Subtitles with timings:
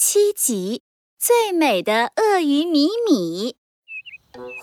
[0.00, 0.82] 七集
[1.26, 3.56] 《最美的鳄鱼米米》。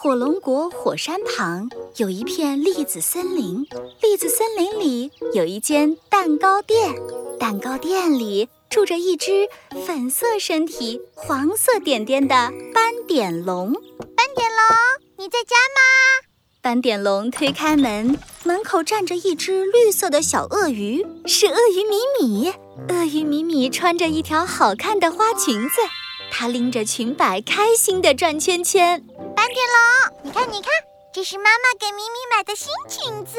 [0.01, 3.65] 火龙国火山旁有一片栗子森林，
[4.01, 6.95] 栗子森林里有一间蛋糕店，
[7.37, 9.49] 蛋糕店里住着一只
[9.85, 13.73] 粉色身体、黄色点点的斑点龙。
[13.73, 14.65] 斑点龙，
[15.17, 16.24] 你在家吗？
[16.65, 22.53] 斑点龙推开门，门口站着一只绿色的小鳄鱼，是鳄鱼米米。
[22.89, 25.75] 鳄鱼米米穿着一条好看的花裙子，
[26.31, 28.99] 它拎着裙摆，开心地转圈圈。
[29.35, 29.57] 斑点
[30.09, 30.71] 龙，你看，你看，
[31.13, 33.37] 这是妈妈给米米买的新裙子。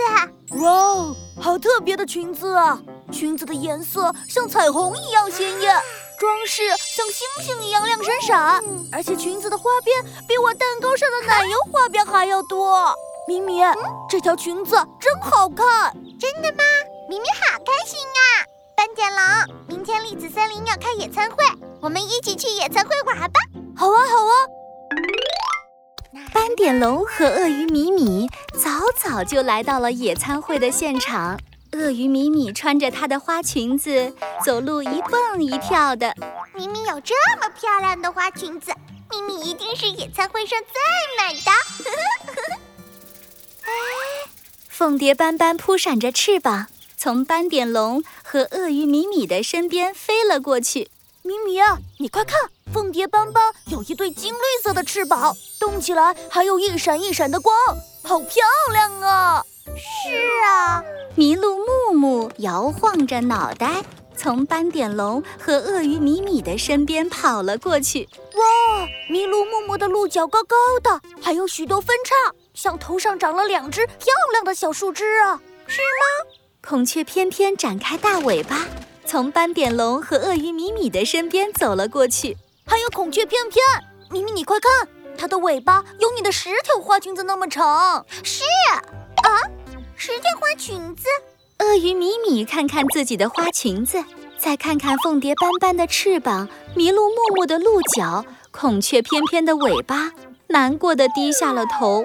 [0.62, 2.80] 哇哦，好特别的裙子啊！
[3.10, 5.74] 裙子的颜色像彩虹一样鲜艳，
[6.20, 12.94] 装饰像星星一样亮闪闪，而且裙子的花边比我蛋糕上的奶油花边还要多。
[13.28, 13.60] 米米，
[14.08, 15.92] 这条裙子真好看！
[16.20, 16.62] 真的吗？
[17.08, 18.46] 米米好开心啊！
[18.76, 19.20] 斑点龙，
[19.66, 21.36] 明天栗子森林要开野餐会，
[21.80, 23.40] 我们一起去野餐会玩吧！
[23.76, 24.32] 好啊，好啊！
[26.32, 31.36] 斑点龙和鳄鱼米米早早就来到了野餐会的现场。
[31.72, 36.14] 鳄鱼米米穿着她的花裙子，走路一蹦一跳的。
[36.54, 38.72] 米米有这么漂亮的花裙子，
[39.10, 41.50] 米米一定是野餐会上最美的。
[44.68, 46.66] 凤蝶斑斑扑闪着翅膀，
[46.98, 50.90] 从斑点龙和鳄鱼米米的身边飞了过去。
[51.22, 52.38] 米米啊，你快看，
[52.72, 57.56] 凤蝶斑斑有一对金绿色的翅膀，动起来还有一闪一闪的光，
[58.04, 59.42] 好漂亮啊！
[59.74, 60.10] 是
[60.44, 60.84] 啊，
[61.16, 63.82] 麋鹿木木摇晃着脑袋，
[64.14, 68.08] 从斑点龙和鳄鱼米米的身边跑了过去。
[68.34, 72.34] 哇，麋鹿木木的鹿角高高的，还有许多分叉。
[72.56, 76.32] 像头上长了两只漂亮的小树枝啊，是吗？
[76.66, 78.66] 孔雀翩翩展开大尾巴，
[79.04, 82.34] 从斑点龙和鳄鱼米米的身边走了过去。
[82.64, 83.62] 还有孔雀翩翩，
[84.10, 88.04] 米米你快看，它的尾巴有你的十条花裙子那么长。
[88.22, 88.42] 是
[89.22, 89.42] 啊，
[89.94, 91.04] 十条花裙子。
[91.58, 94.02] 鳄鱼米米看看自己的花裙子，
[94.38, 100.10] 再看看凤蝶斑斑的翅膀，麋鹿木木的鹿角，孔雀翩翩的尾巴，
[100.48, 102.02] 难过的低下了头。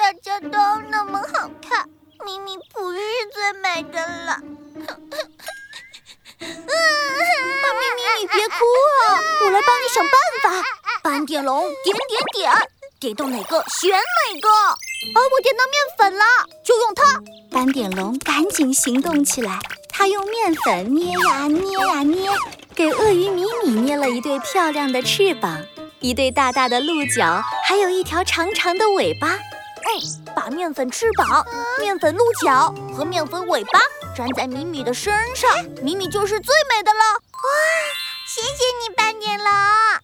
[0.00, 0.48] 大家都
[0.88, 1.86] 那么好看，
[2.24, 2.98] 咪咪不是
[3.34, 4.40] 最美的了。
[6.40, 6.52] 咪咪，
[8.20, 10.48] 你别哭啊，我来帮你想办法。
[11.02, 12.50] 斑点龙点点点，
[12.98, 14.48] 点到哪个选哪个。
[14.48, 14.74] 啊，
[15.30, 16.24] 我点到面粉了，
[16.64, 17.04] 就用它。
[17.50, 19.58] 斑点龙赶紧行动起来，
[19.90, 22.30] 他用面粉捏呀捏呀捏，
[22.74, 25.62] 给鳄鱼米米捏了一对漂亮的翅膀，
[26.00, 29.38] 一对大大的鹿角，还有一条长长的尾巴。
[30.34, 31.44] 把面粉翅膀、
[31.78, 33.80] 面粉鹿角和面粉尾巴
[34.16, 35.50] 粘在米米的身上，
[35.82, 37.00] 米米就是最美的了。
[37.00, 37.48] 哇，
[38.26, 38.48] 谢谢
[38.82, 39.46] 你，斑点龙。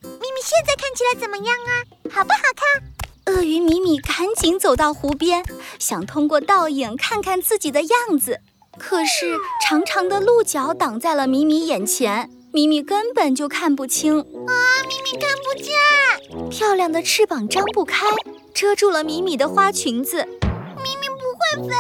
[0.03, 1.71] 米米现在看起来怎么样啊？
[2.11, 3.35] 好不好看？
[3.35, 5.45] 鳄鱼米米赶紧走到湖边，
[5.79, 8.41] 想通过倒影看看自己的样子。
[8.79, 9.37] 可是
[9.67, 14.21] 长长的鹿角挡在了米米眼前，米米根本就看不清。
[14.21, 14.53] 啊，
[14.87, 16.51] 米米看不见。
[16.51, 18.07] 漂亮的翅膀张不开。
[18.57, 21.75] 遮住了米米的花裙子，米米不会飞。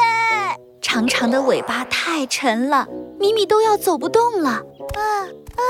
[0.82, 2.86] 长长的尾巴太沉了，
[3.18, 4.50] 米米都要走不动了。
[4.50, 5.00] 啊
[5.56, 5.64] 啊！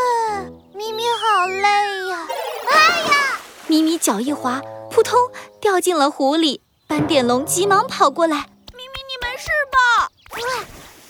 [0.75, 2.27] 米米好累呀！
[2.73, 3.41] 哎呀！
[3.69, 5.17] 米米脚一滑，扑通
[5.61, 6.61] 掉进了湖里。
[6.89, 8.39] 斑点龙急忙跑过来
[8.75, 10.65] ：“米米，你没事吧？”哇！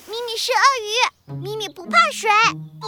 [0.05, 2.29] 米米是鳄鱼，米米不怕水。
[2.79, 2.87] 不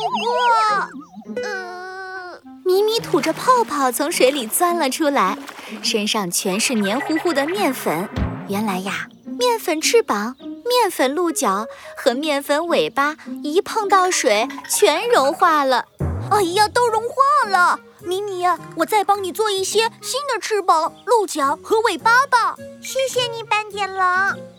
[1.34, 2.40] 过，呃。
[2.64, 5.36] 米米吐着泡泡从水里钻了出来，
[5.82, 8.08] 身上全是黏糊糊的面粉。
[8.48, 15.86] 原来呀，面粉翅膀、面粉鹿角和面粉尾巴一碰到水，全融化了。
[16.32, 17.80] 哎呀，都融化了！
[18.02, 22.56] 米米，我再帮你做一些新的翅膀、鹿角和尾巴吧。
[22.82, 24.00] 谢谢你，斑点龙。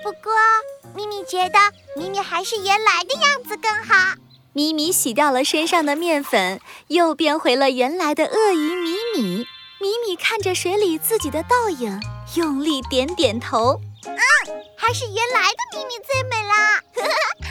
[0.03, 0.33] 不过，
[0.95, 1.59] 米米觉得
[1.97, 4.17] 米米还是原来的样子更好。
[4.53, 9.47] 咪咪洗掉了身上的面粉，又变回了原来的鳄鱼米米。
[9.81, 11.99] 米米看着水里自己的倒影，
[12.37, 13.81] 用力点点头。
[14.05, 14.17] 嗯，
[14.77, 16.83] 还是原来的米米最美啦！